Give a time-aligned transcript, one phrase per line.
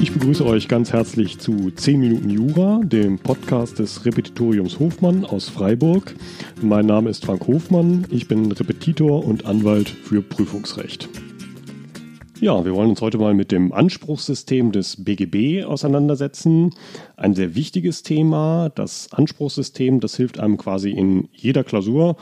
[0.00, 5.48] Ich begrüße euch ganz herzlich zu 10 Minuten Jura, dem Podcast des Repetitoriums Hofmann aus
[5.48, 6.14] Freiburg.
[6.62, 11.08] Mein Name ist Frank Hofmann, ich bin Repetitor und Anwalt für Prüfungsrecht.
[12.40, 16.70] Ja, wir wollen uns heute mal mit dem Anspruchssystem des BGB auseinandersetzen.
[17.18, 18.70] Ein sehr wichtiges Thema.
[18.74, 22.16] Das Anspruchssystem, das hilft einem quasi in jeder Klausur,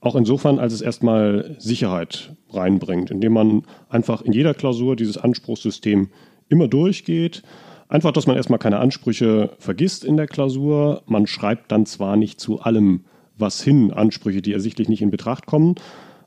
[0.00, 6.08] auch insofern, als es erstmal Sicherheit reinbringt, indem man einfach in jeder Klausur dieses Anspruchssystem
[6.48, 7.42] immer durchgeht.
[7.88, 11.02] Einfach, dass man erstmal keine Ansprüche vergisst in der Klausur.
[11.06, 13.04] Man schreibt dann zwar nicht zu allem
[13.36, 15.74] was hin, Ansprüche, die ersichtlich nicht in Betracht kommen,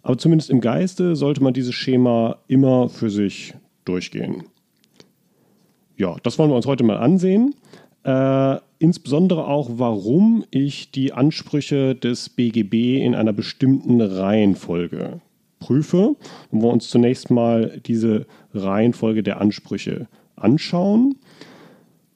[0.02, 3.54] aber zumindest im Geiste sollte man dieses Schema immer für sich
[3.86, 4.44] durchgehen.
[5.96, 7.56] Ja, das wollen wir uns heute mal ansehen.
[8.04, 15.22] Äh, insbesondere auch, warum ich die Ansprüche des BGB in einer bestimmten Reihenfolge
[15.60, 16.18] prüfe.
[16.52, 21.16] Wollen wir uns zunächst mal diese Reihenfolge der Ansprüche anschauen.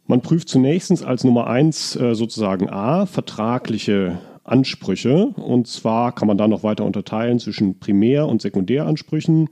[0.07, 5.27] Man prüft zunächst als Nummer 1 äh, sozusagen A, vertragliche Ansprüche.
[5.37, 9.47] Und zwar kann man da noch weiter unterteilen zwischen Primär- und Sekundäransprüchen.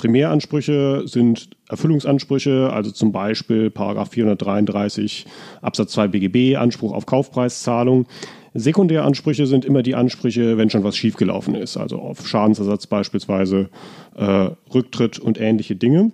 [0.00, 5.26] Primäransprüche sind Erfüllungsansprüche, also zum Beispiel 433
[5.60, 8.06] Absatz 2 BGB, Anspruch auf Kaufpreiszahlung.
[8.54, 13.68] Sekundäransprüche sind immer die Ansprüche, wenn schon was schiefgelaufen ist, also auf Schadensersatz beispielsweise,
[14.16, 16.12] äh, Rücktritt und ähnliche Dinge.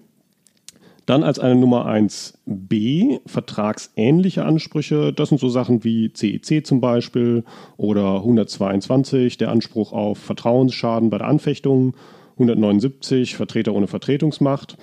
[1.06, 5.12] Dann als eine Nummer 1b vertragsähnliche Ansprüche.
[5.12, 7.44] Das sind so Sachen wie CEC zum Beispiel
[7.76, 11.94] oder 122, der Anspruch auf Vertrauensschaden bei der Anfechtung.
[12.38, 14.76] 179 Vertreter ohne Vertretungsmacht.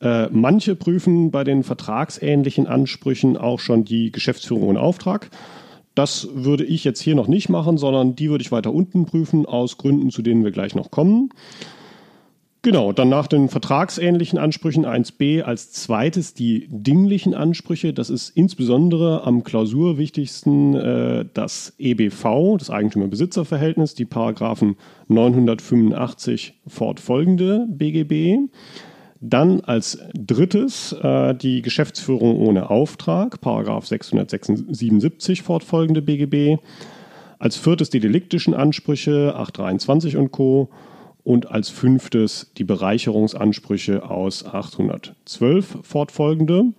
[0.00, 5.30] Äh, manche prüfen bei den vertragsähnlichen Ansprüchen auch schon die Geschäftsführung ohne Auftrag.
[5.94, 9.44] Das würde ich jetzt hier noch nicht machen, sondern die würde ich weiter unten prüfen,
[9.44, 11.30] aus Gründen, zu denen wir gleich noch kommen.
[12.62, 17.94] Genau, dann nach den vertragsähnlichen Ansprüchen 1b als zweites die dinglichen Ansprüche.
[17.94, 24.76] Das ist insbesondere am klausurwichtigsten äh, das EBV, das Eigentümer-Besitzer-Verhältnis, die Paragraphen
[25.08, 28.50] 985 fortfolgende BGB.
[29.22, 36.58] Dann als drittes äh, die Geschäftsführung ohne Auftrag, Paragraph 677 fortfolgende BGB.
[37.38, 40.68] Als viertes die deliktischen Ansprüche 823 und Co
[41.24, 46.72] und als fünftes die Bereicherungsansprüche aus 812 fortfolgende.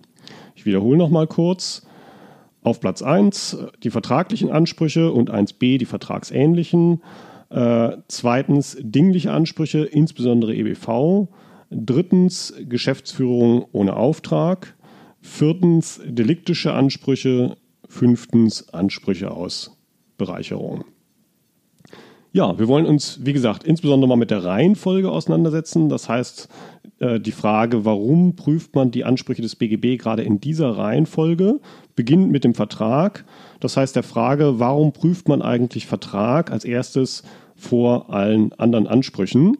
[0.54, 1.86] Ich wiederhole nochmal kurz.
[2.62, 7.02] Auf Platz 1 die vertraglichen Ansprüche und 1b die vertragsähnlichen.
[7.50, 11.28] Äh, zweitens dingliche Ansprüche, insbesondere EBV.
[11.70, 14.76] Drittens Geschäftsführung ohne Auftrag.
[15.20, 17.56] Viertens deliktische Ansprüche.
[17.88, 19.76] Fünftens Ansprüche aus
[20.16, 20.84] Bereicherung.
[22.34, 25.90] Ja, wir wollen uns, wie gesagt, insbesondere mal mit der Reihenfolge auseinandersetzen.
[25.90, 26.48] Das heißt,
[26.98, 31.60] äh, die Frage, warum prüft man die Ansprüche des BGB gerade in dieser Reihenfolge,
[31.94, 33.26] beginnt mit dem Vertrag.
[33.60, 37.22] Das heißt, der Frage, warum prüft man eigentlich Vertrag als erstes
[37.54, 39.58] vor allen anderen Ansprüchen?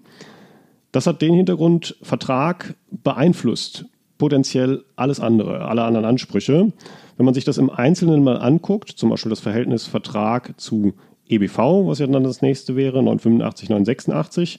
[0.93, 3.85] Das hat den Hintergrund, Vertrag beeinflusst
[4.17, 6.73] potenziell alles andere, alle anderen Ansprüche.
[7.17, 10.95] Wenn man sich das im Einzelnen mal anguckt, zum Beispiel das Verhältnis Vertrag zu
[11.33, 14.59] EBV, was ja dann das nächste wäre, 985, 986.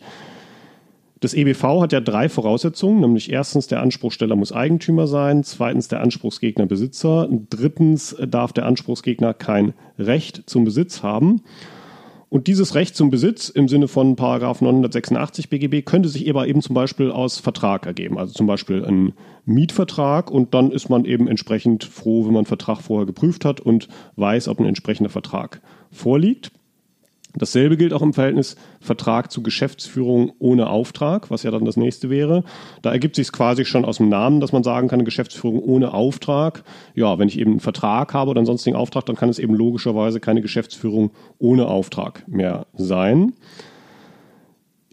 [1.24, 6.02] Das EBV hat ja drei Voraussetzungen, nämlich erstens, der Anspruchsteller muss Eigentümer sein, zweitens, der
[6.02, 11.42] Anspruchsgegner Besitzer, drittens darf der Anspruchsgegner kein Recht zum Besitz haben.
[12.34, 16.74] Und dieses Recht zum Besitz im Sinne von Paragraph 986 BGB könnte sich eben zum
[16.74, 18.18] Beispiel aus Vertrag ergeben.
[18.18, 19.14] Also zum Beispiel ein
[19.46, 23.88] Mietvertrag und dann ist man eben entsprechend froh, wenn man Vertrag vorher geprüft hat und
[24.16, 25.62] weiß, ob ein entsprechender Vertrag
[25.92, 26.52] vorliegt.
[27.36, 32.10] Dasselbe gilt auch im Verhältnis Vertrag zu Geschäftsführung ohne Auftrag, was ja dann das nächste
[32.10, 32.44] wäre.
[32.82, 35.94] Da ergibt sich es quasi schon aus dem Namen, dass man sagen kann, Geschäftsführung ohne
[35.94, 36.64] Auftrag.
[36.94, 39.56] Ja, wenn ich eben einen Vertrag habe oder einen sonstigen Auftrag, dann kann es eben
[39.56, 43.34] logischerweise keine Geschäftsführung ohne Auftrag mehr sein.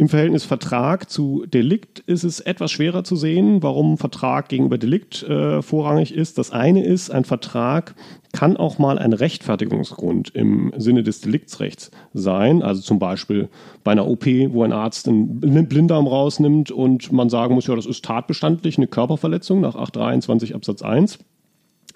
[0.00, 5.22] Im Verhältnis Vertrag zu Delikt ist es etwas schwerer zu sehen, warum Vertrag gegenüber Delikt
[5.24, 6.38] äh, vorrangig ist.
[6.38, 7.94] Das eine ist, ein Vertrag
[8.32, 12.62] kann auch mal ein Rechtfertigungsgrund im Sinne des Deliktsrechts sein.
[12.62, 13.50] Also zum Beispiel
[13.84, 17.84] bei einer OP, wo ein Arzt einen Blinddarm rausnimmt und man sagen muss, ja, das
[17.84, 21.18] ist tatbestandlich eine Körperverletzung nach 823 Absatz 1,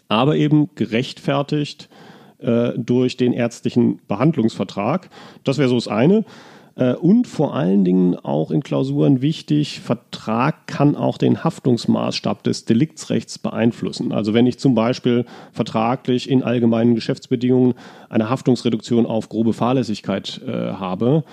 [0.09, 1.89] aber eben gerechtfertigt
[2.37, 5.09] äh, durch den ärztlichen Behandlungsvertrag.
[5.43, 6.27] Das wäre so das eine.
[6.77, 12.65] Äh, und vor allen Dingen auch in Klausuren wichtig, Vertrag kann auch den Haftungsmaßstab des
[12.65, 14.13] Deliktsrechts beeinflussen.
[14.13, 17.75] Also wenn ich zum Beispiel vertraglich in allgemeinen Geschäftsbedingungen
[18.09, 21.25] eine Haftungsreduktion auf grobe Fahrlässigkeit äh, habe,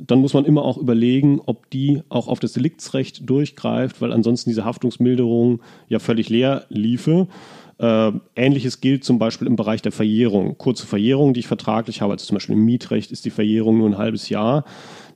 [0.00, 4.50] dann muss man immer auch überlegen, ob die auch auf das Deliktsrecht durchgreift, weil ansonsten
[4.50, 7.26] diese Haftungsmilderung ja völlig leer liefe.
[7.78, 10.58] Äh, Ähnliches gilt zum Beispiel im Bereich der Verjährung.
[10.58, 13.88] Kurze Verjährung, die ich vertraglich habe, also zum Beispiel im Mietrecht ist die Verjährung nur
[13.88, 14.64] ein halbes Jahr.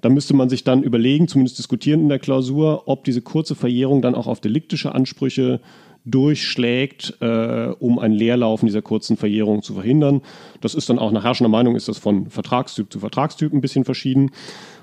[0.00, 4.02] Da müsste man sich dann überlegen, zumindest diskutieren in der Klausur, ob diese kurze Verjährung
[4.02, 5.60] dann auch auf deliktische Ansprüche
[6.04, 10.22] durchschlägt, äh, um ein Leerlaufen dieser kurzen Verjährung zu verhindern.
[10.60, 13.84] Das ist dann auch nach herrschender Meinung, ist das von Vertragstyp zu Vertragstyp ein bisschen
[13.84, 14.30] verschieden.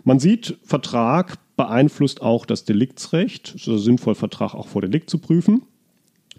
[0.05, 3.49] Man sieht, Vertrag beeinflusst auch das Deliktsrecht.
[3.49, 5.63] Es ist also sinnvoll, Vertrag auch vor Delikt zu prüfen.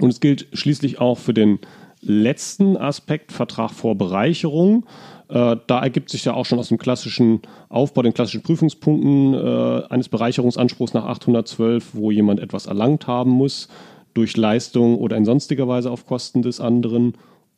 [0.00, 1.58] Und es gilt schließlich auch für den
[2.00, 4.86] letzten Aspekt, Vertrag vor Bereicherung.
[5.28, 9.82] Äh, da ergibt sich ja auch schon aus dem klassischen Aufbau, den klassischen Prüfungspunkten äh,
[9.90, 13.68] eines Bereicherungsanspruchs nach 812, wo jemand etwas erlangt haben muss
[14.14, 17.14] durch Leistung oder in sonstiger Weise auf Kosten des anderen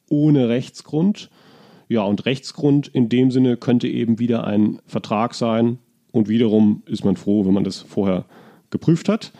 [0.08, 1.30] ohne Rechtsgrund.
[1.88, 5.78] Ja, und Rechtsgrund in dem Sinne könnte eben wieder ein Vertrag sein.
[6.10, 8.26] Und wiederum ist man froh, wenn man das vorher
[8.70, 9.32] geprüft hat.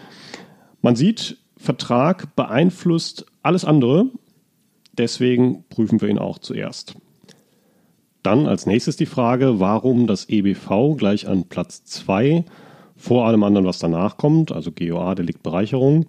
[0.81, 4.11] Man sieht, Vertrag beeinflusst alles andere.
[4.99, 6.97] Deswegen prüfen wir ihn auch zuerst.
[8.25, 12.45] Dann als nächstes die Frage, warum das EBV gleich an Platz 2
[12.97, 16.07] vor allem anderen, was danach kommt, also GOA, Deliktbereicherung.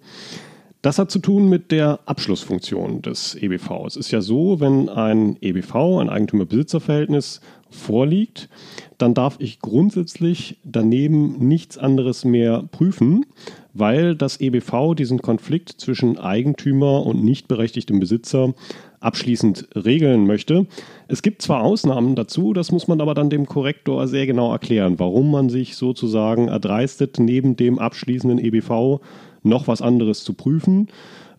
[0.84, 3.86] Das hat zu tun mit der Abschlussfunktion des EBV.
[3.86, 7.40] Es ist ja so, wenn ein EBV, ein Eigentümer-Besitzer-Verhältnis,
[7.70, 8.50] vorliegt,
[8.98, 13.24] dann darf ich grundsätzlich daneben nichts anderes mehr prüfen,
[13.72, 18.52] weil das EBV diesen Konflikt zwischen Eigentümer und nicht berechtigtem Besitzer
[19.00, 20.66] abschließend regeln möchte.
[21.08, 24.98] Es gibt zwar Ausnahmen dazu, das muss man aber dann dem Korrektor sehr genau erklären,
[24.98, 29.00] warum man sich sozusagen erdreistet, neben dem abschließenden EBV
[29.44, 30.88] noch was anderes zu prüfen.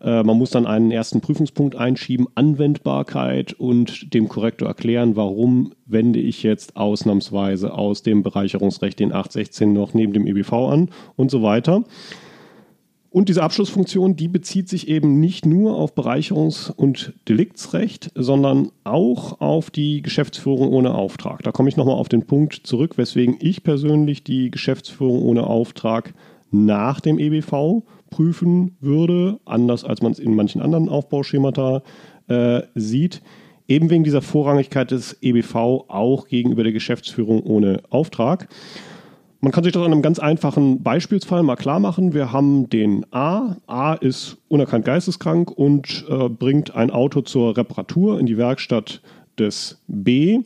[0.00, 6.20] Äh, man muss dann einen ersten Prüfungspunkt einschieben, Anwendbarkeit und dem Korrektor erklären, warum wende
[6.20, 11.42] ich jetzt ausnahmsweise aus dem Bereicherungsrecht den 816 noch neben dem EBV an und so
[11.42, 11.84] weiter.
[13.16, 19.40] Und diese Abschlussfunktion, die bezieht sich eben nicht nur auf Bereicherungs- und Deliktsrecht, sondern auch
[19.40, 21.42] auf die Geschäftsführung ohne Auftrag.
[21.42, 26.12] Da komme ich nochmal auf den Punkt zurück, weswegen ich persönlich die Geschäftsführung ohne Auftrag
[26.50, 31.82] nach dem EBV prüfen würde, anders als man es in manchen anderen Aufbauschemata
[32.28, 33.22] äh, sieht.
[33.68, 35.54] Eben wegen dieser Vorrangigkeit des EBV
[35.88, 38.48] auch gegenüber der Geschäftsführung ohne Auftrag.
[39.40, 42.14] Man kann sich das an einem ganz einfachen Beispielsfall mal klar machen.
[42.14, 43.56] Wir haben den A.
[43.66, 49.02] A ist unerkannt geisteskrank und äh, bringt ein Auto zur Reparatur in die Werkstatt
[49.38, 50.40] des B.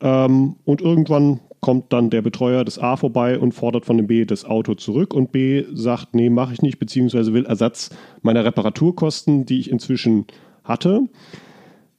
[0.00, 4.24] Ähm, und irgendwann kommt dann der Betreuer des A vorbei und fordert von dem B
[4.24, 7.90] das Auto zurück und B sagt, nee, mache ich nicht, beziehungsweise will Ersatz
[8.22, 10.26] meiner Reparaturkosten, die ich inzwischen
[10.64, 11.02] hatte.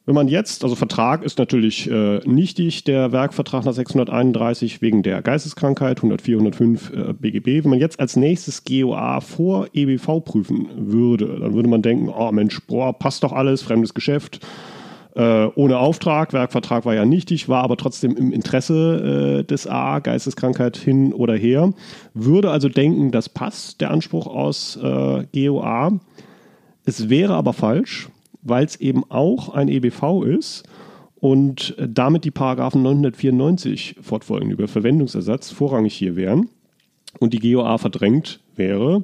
[0.08, 5.22] Wenn man jetzt, also Vertrag ist natürlich äh, nichtig, der Werkvertrag nach 631 wegen der
[5.22, 7.64] Geisteskrankheit, 104, 105 äh, BGB.
[7.64, 12.32] Wenn man jetzt als nächstes GOA vor EBV prüfen würde, dann würde man denken, oh
[12.32, 14.40] Mensch, boah, passt doch alles, fremdes Geschäft,
[15.16, 16.34] äh, ohne Auftrag.
[16.34, 21.36] Werkvertrag war ja nichtig, war aber trotzdem im Interesse äh, des A, Geisteskrankheit hin oder
[21.36, 21.74] her.
[22.14, 26.00] Würde also denken, das passt, der Anspruch aus äh, GOA.
[26.86, 28.10] Es wäre aber falsch,
[28.42, 30.64] weil es eben auch ein EBV ist
[31.20, 36.50] und damit die Paragraphen 994 fortfolgend über Verwendungsersatz vorrangig hier wären
[37.20, 39.04] und die GOA verdrängt wäre.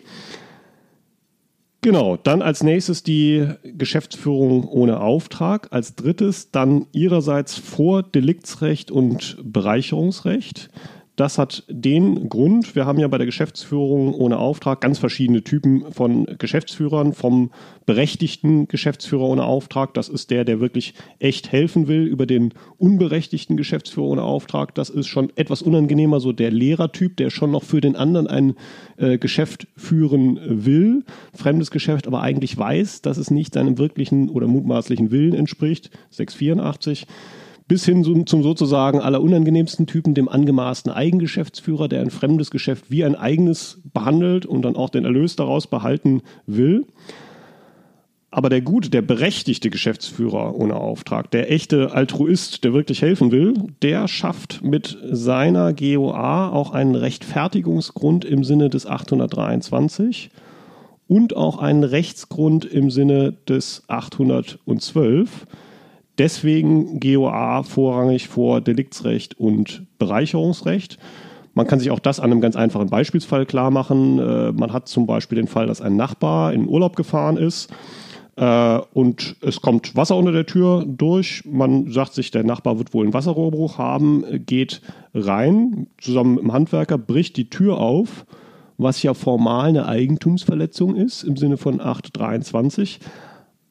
[1.83, 5.69] Genau, dann als nächstes die Geschäftsführung ohne Auftrag.
[5.71, 10.69] Als drittes dann ihrerseits vor Deliktsrecht und Bereicherungsrecht.
[11.21, 15.93] Das hat den Grund, wir haben ja bei der Geschäftsführung ohne Auftrag ganz verschiedene Typen
[15.93, 17.13] von Geschäftsführern.
[17.13, 17.51] Vom
[17.85, 23.59] berechtigten Geschäftsführer ohne Auftrag, das ist der, der wirklich echt helfen will, über den unberechtigten
[23.59, 27.83] Geschäftsführer ohne Auftrag, das ist schon etwas unangenehmer, so der Lehrertyp, der schon noch für
[27.83, 28.55] den anderen ein
[28.97, 34.47] äh, Geschäft führen will, fremdes Geschäft, aber eigentlich weiß, dass es nicht seinem wirklichen oder
[34.47, 35.91] mutmaßlichen Willen entspricht.
[36.09, 37.07] 684
[37.71, 43.15] bis hin zum sozusagen allerunangenehmsten Typen, dem angemaßten Eigengeschäftsführer, der ein fremdes Geschäft wie ein
[43.15, 46.85] eigenes behandelt und dann auch den Erlös daraus behalten will.
[48.33, 53.55] Aber der gute, der berechtigte Geschäftsführer ohne Auftrag, der echte Altruist, der wirklich helfen will,
[53.83, 60.31] der schafft mit seiner GOA auch einen Rechtfertigungsgrund im Sinne des 823
[61.07, 65.47] und auch einen Rechtsgrund im Sinne des 812.
[66.21, 70.99] Deswegen GOA vorrangig vor Deliktsrecht und Bereicherungsrecht.
[71.55, 74.19] Man kann sich auch das an einem ganz einfachen Beispielsfall klar machen.
[74.19, 77.73] Äh, man hat zum Beispiel den Fall, dass ein Nachbar in Urlaub gefahren ist
[78.37, 81.43] äh, und es kommt Wasser unter der Tür durch.
[81.47, 84.83] Man sagt sich, der Nachbar wird wohl einen Wasserrohrbruch haben, geht
[85.15, 88.27] rein, zusammen mit dem Handwerker, bricht die Tür auf,
[88.77, 93.01] was ja formal eine Eigentumsverletzung ist im Sinne von 823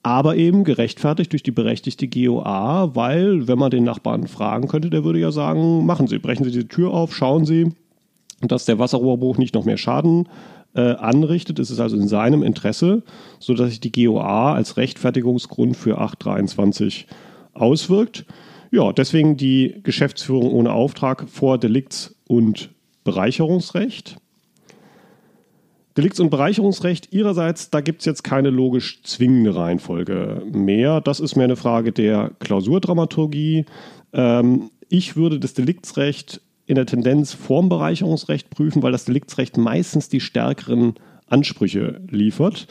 [0.09, 5.03] aber eben gerechtfertigt durch die berechtigte GOA, weil, wenn man den Nachbarn fragen könnte, der
[5.03, 7.73] würde ja sagen, machen Sie, brechen Sie die Tür auf, schauen Sie,
[8.41, 10.27] dass der Wasserrohrbruch nicht noch mehr Schaden
[10.73, 11.59] äh, anrichtet.
[11.59, 13.03] Es ist also in seinem Interesse,
[13.37, 17.05] sodass sich die GOA als Rechtfertigungsgrund für 823
[17.53, 18.25] auswirkt.
[18.71, 22.71] Ja, deswegen die Geschäftsführung ohne Auftrag vor Delikts- und
[23.03, 24.17] Bereicherungsrecht.
[25.97, 31.01] Delikts- und Bereicherungsrecht ihrerseits, da gibt es jetzt keine logisch zwingende Reihenfolge mehr.
[31.01, 33.65] Das ist mehr eine Frage der Klausurdramaturgie.
[34.13, 40.09] Ähm, ich würde das Deliktsrecht in der Tendenz vorm Bereicherungsrecht prüfen, weil das Deliktsrecht meistens
[40.09, 40.93] die stärkeren
[41.27, 42.67] Ansprüche liefert.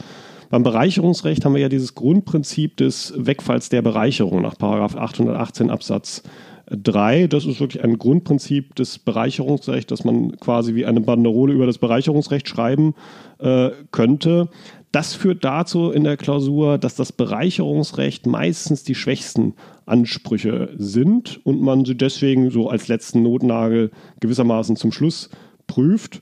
[0.51, 6.23] Beim Bereicherungsrecht haben wir ja dieses Grundprinzip des Wegfalls der Bereicherung nach 818 Absatz
[6.71, 7.27] 3.
[7.27, 11.79] Das ist wirklich ein Grundprinzip des Bereicherungsrechts, dass man quasi wie eine Banderole über das
[11.79, 12.95] Bereicherungsrecht schreiben
[13.39, 14.49] äh, könnte.
[14.93, 21.61] Das führt dazu in der Klausur, dass das Bereicherungsrecht meistens die schwächsten Ansprüche sind und
[21.61, 25.29] man sie deswegen so als letzten Notnagel gewissermaßen zum Schluss
[25.67, 26.21] prüft.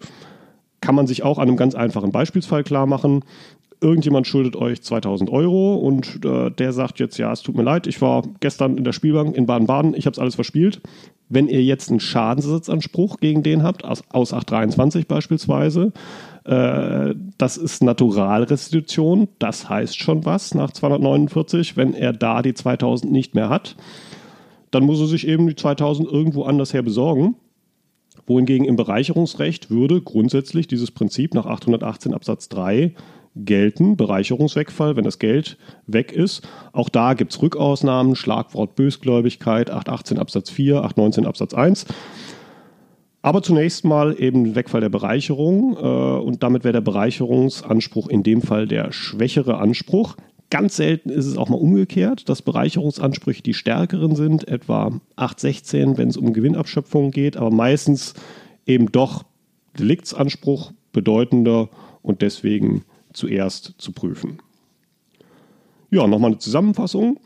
[0.81, 3.25] Kann man sich auch an einem ganz einfachen Beispielsfall klar machen.
[3.81, 7.87] Irgendjemand schuldet euch 2000 Euro und äh, der sagt jetzt, ja, es tut mir leid,
[7.87, 10.81] ich war gestern in der Spielbank in Baden-Baden, ich habe es alles verspielt.
[11.29, 15.93] Wenn ihr jetzt einen Schadensersatzanspruch gegen den habt, aus, aus 823 beispielsweise,
[16.45, 21.77] äh, das ist Naturalrestitution, das heißt schon was nach 249.
[21.77, 23.77] Wenn er da die 2000 nicht mehr hat,
[24.71, 27.35] dann muss er sich eben die 2000 irgendwo anders her besorgen.
[28.27, 32.93] Wohingegen im Bereicherungsrecht würde grundsätzlich dieses Prinzip nach 818 Absatz 3
[33.37, 36.47] gelten, Bereicherungswegfall, wenn das Geld weg ist.
[36.73, 41.87] Auch da gibt es Rückausnahmen, Schlagwort Bösgläubigkeit, 818 Absatz 4, 819 Absatz 1.
[43.23, 48.41] Aber zunächst mal eben Wegfall der Bereicherung äh, und damit wäre der Bereicherungsanspruch in dem
[48.41, 50.17] Fall der schwächere Anspruch.
[50.49, 56.09] Ganz selten ist es auch mal umgekehrt, dass Bereicherungsansprüche die stärkeren sind, etwa 816, wenn
[56.09, 58.15] es um Gewinnabschöpfung geht, aber meistens
[58.65, 59.25] eben doch
[59.77, 61.69] Deliktsanspruch bedeutender
[62.03, 62.85] und deswegen
[63.17, 64.39] zuerst zu prüfen.
[65.91, 67.21] Ja, nochmal eine Zusammenfassung.